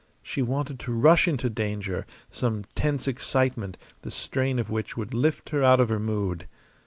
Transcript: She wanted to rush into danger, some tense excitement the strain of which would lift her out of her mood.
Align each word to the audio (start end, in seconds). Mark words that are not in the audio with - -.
She 0.23 0.41
wanted 0.41 0.79
to 0.79 0.91
rush 0.93 1.27
into 1.27 1.47
danger, 1.47 2.07
some 2.31 2.63
tense 2.73 3.07
excitement 3.07 3.77
the 4.01 4.09
strain 4.09 4.57
of 4.57 4.71
which 4.71 4.97
would 4.97 5.13
lift 5.13 5.49
her 5.51 5.63
out 5.63 5.79
of 5.79 5.89
her 5.89 5.99
mood. 5.99 6.47